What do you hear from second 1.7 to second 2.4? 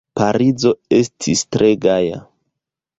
gaja.